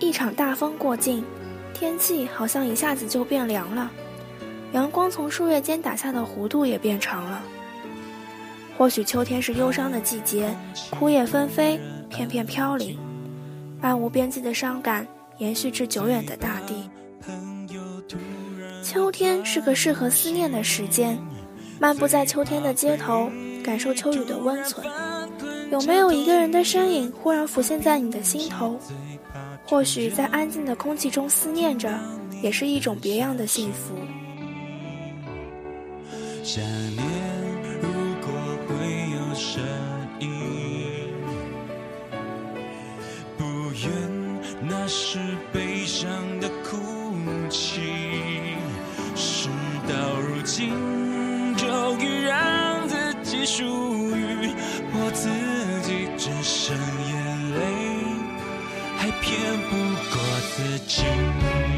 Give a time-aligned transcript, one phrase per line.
[0.00, 1.24] 一场大风过境，
[1.74, 3.90] 天气好像一下子就变凉了，
[4.72, 7.42] 阳光从树叶间打下的弧度也变长了。
[8.76, 10.56] 或许秋天是忧伤的季节，
[10.90, 12.96] 枯叶纷飞，片片飘零，
[13.80, 15.06] 漫无边际的伤感
[15.38, 16.88] 延续至久远的大地。
[18.84, 21.18] 秋天是个适合思念的时间，
[21.80, 23.28] 漫步在秋天的街头，
[23.64, 24.86] 感受秋雨的温存。
[25.72, 28.78] 有没有一个人的身影忽然浮现在你的心头？
[29.68, 31.92] 或许在安静的空气中思念着，
[32.42, 33.94] 也是一种别样的幸福。
[59.28, 59.76] 骗不
[60.10, 61.77] 过自己。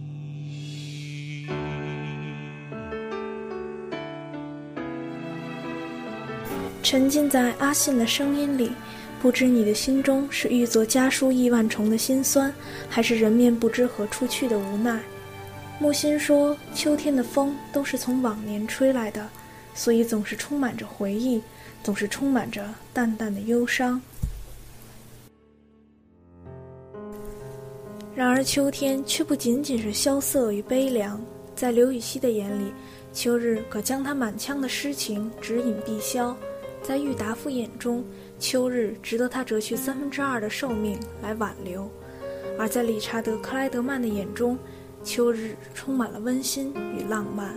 [6.83, 8.71] 沉浸在阿信的声音里，
[9.21, 12.53] 不知你的心中是欲作家书亿万重的心酸，
[12.89, 14.99] 还是人面不知何处去的无奈。
[15.79, 19.27] 木心说，秋天的风都是从往年吹来的，
[19.73, 21.41] 所以总是充满着回忆，
[21.83, 24.01] 总是充满着淡淡的忧伤。
[28.15, 31.19] 然而秋天却不仅仅是萧瑟与悲凉，
[31.55, 32.73] 在刘禹锡的眼里，
[33.13, 36.35] 秋日可将他满腔的诗情指引碧霄。
[36.81, 38.03] 在郁达夫眼中，
[38.39, 41.87] 秋日值得他折去三分之二的寿命来挽留；
[42.57, 44.57] 而在理查德·克莱德曼的眼中，
[45.03, 47.55] 秋日充满了温馨与浪漫。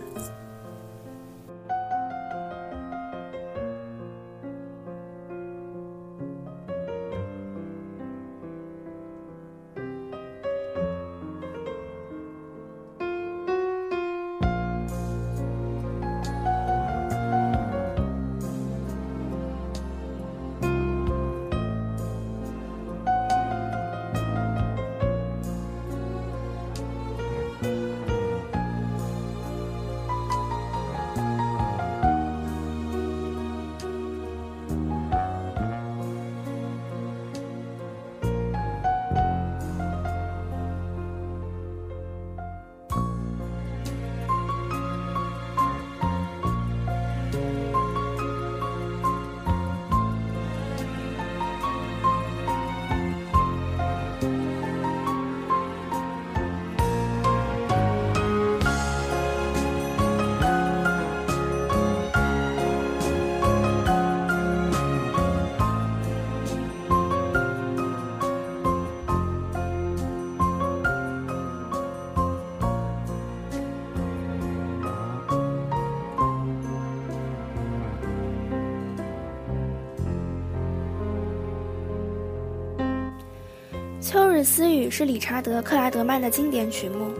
[84.15, 87.11] 秋日私语是理查德·克莱德曼的经典曲目，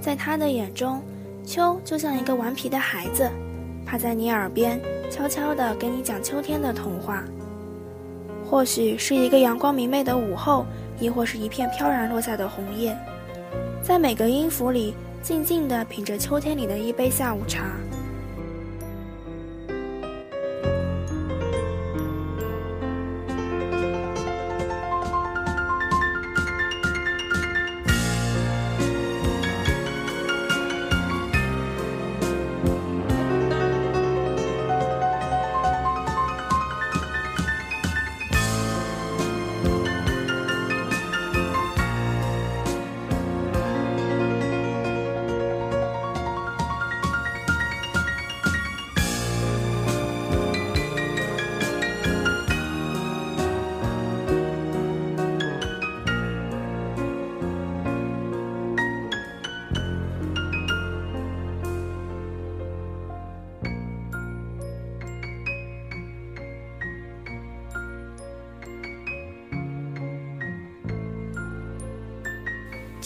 [0.00, 1.02] 在他的眼中，
[1.44, 3.28] 秋就像一个顽皮的孩子，
[3.84, 7.24] 趴在你耳边，悄悄地给你讲秋天的童话。
[8.48, 10.64] 或许是一个阳光明媚的午后，
[11.00, 12.96] 亦或是一片飘然落下的红叶，
[13.82, 14.94] 在每个音符里，
[15.24, 17.64] 静静地品着秋天里的一杯下午茶。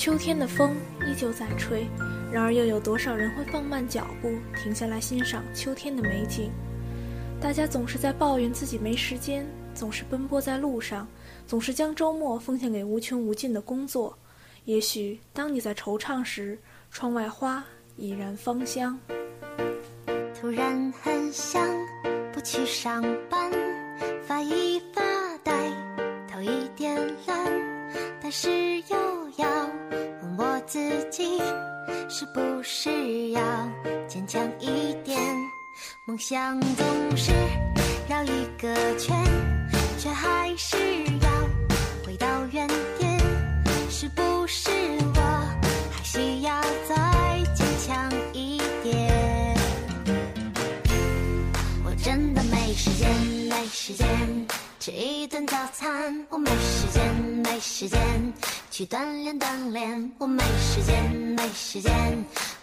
[0.00, 0.75] 秋天的风
[1.06, 1.87] 依旧在吹，
[2.32, 6.50] 然而又有多少人会放慢脚步，停下来欣赏秋天的美景？
[7.38, 11.06] 大家总是在抱怨自己没时间，总是奔波在路上，
[11.47, 14.17] 总是将周末奉献给无穷无尽的工作。
[14.64, 16.58] 也许当你在惆怅时，
[16.91, 17.62] 窗外花
[17.96, 18.99] 已然芳香。
[20.35, 21.62] 突然很想
[22.32, 23.53] 不去上班，
[24.23, 25.03] 发一发
[25.44, 25.70] 呆，
[26.26, 26.96] 头一点
[27.26, 27.53] 懒，
[28.23, 29.00] 但是又
[30.70, 30.78] 自
[31.11, 31.43] 己，
[32.08, 33.43] 是不是要
[34.06, 35.20] 坚强一点？
[36.05, 37.32] 梦想总是
[38.08, 39.17] 绕一个圈，
[39.99, 40.76] 却还是
[41.22, 41.28] 要
[42.06, 43.19] 回到原点，
[43.90, 44.70] 是不是
[45.17, 45.20] 我
[45.90, 49.58] 还需要再坚强一点？
[51.84, 53.12] 我真的没时间，
[53.49, 54.06] 没时间
[54.78, 57.12] 吃一顿早餐，我没时间，
[57.43, 57.99] 没时间
[58.70, 61.93] 去锻炼锻炼，我没时间，没时间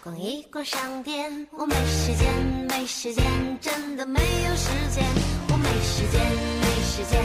[0.02, 2.34] 逛一逛商店，我没时间，
[2.66, 3.24] 没时间，
[3.60, 5.04] 真的没有时间，
[5.52, 6.20] 我没时间，
[6.62, 7.20] 没时间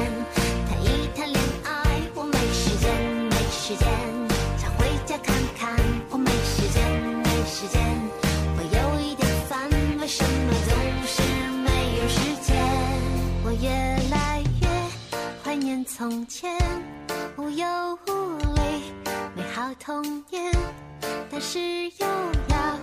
[0.68, 2.94] 谈一谈恋爱，我没时间，
[3.30, 3.88] 没时间
[4.58, 5.74] 想回家看看，
[6.10, 6.84] 我没时间，
[7.24, 7.82] 没时间。
[8.58, 9.70] 我有一点烦，
[10.02, 10.76] 为什么总
[11.08, 11.24] 是
[11.64, 12.52] 没有时间？
[13.46, 13.70] 我越
[14.12, 14.68] 来越
[15.42, 16.52] 怀念从前，
[17.38, 17.66] 无忧
[18.08, 18.33] 无虑，
[19.80, 20.52] 童年。
[21.30, 22.08] 但是又
[22.50, 22.78] 要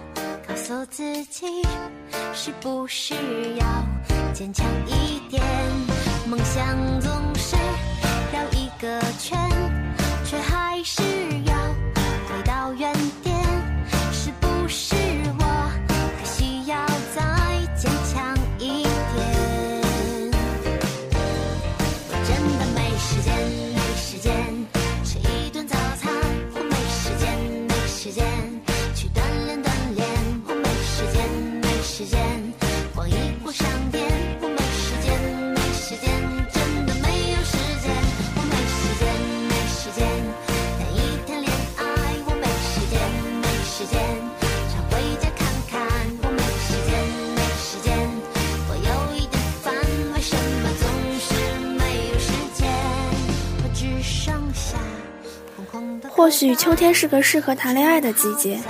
[0.46, 1.62] 告诉自己，
[2.34, 3.14] 是不是
[3.56, 3.66] 要
[4.32, 5.42] 坚强一点？
[6.28, 7.56] 梦想总是
[8.32, 9.38] 绕一个圈，
[10.24, 11.02] 却还是
[56.20, 58.60] 或许秋天是个适合谈恋爱的季节。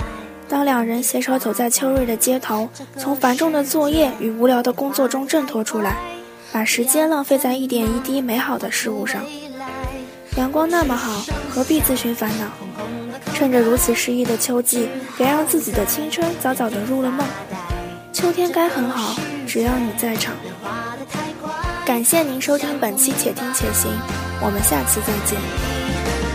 [0.47, 5.97] 当两人携手走在秋日的街头，从繁重的作业与无聊的工作中挣脱出来，
[6.53, 9.21] 把时间浪费在一点一滴美好的事物上。
[10.37, 12.45] 阳光那么好，何必自寻烦恼？
[13.33, 17.27] 趁着如此诗意的秋季，别让自己的青春早早的入了梦。
[18.13, 20.33] 秋天该很好，只要你在场。
[21.85, 23.91] 感谢您收听本期《且听且行》，
[24.41, 26.30] 我们下期再见。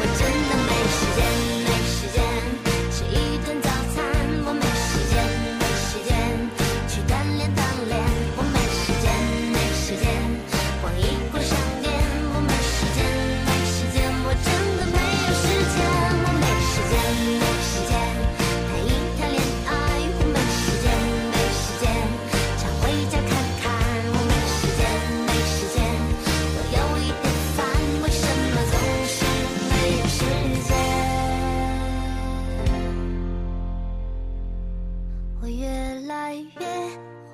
[36.34, 36.66] 越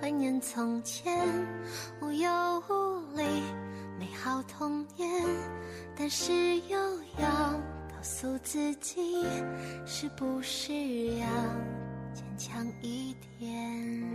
[0.00, 1.26] 怀念从前，
[2.00, 3.22] 无忧无虑，
[3.98, 5.08] 美好童年。
[5.96, 6.32] 但是
[6.68, 6.78] 又
[7.18, 7.28] 要
[7.88, 9.24] 告诉自己，
[9.86, 10.72] 是不是
[11.18, 11.26] 要
[12.12, 14.11] 坚强一点？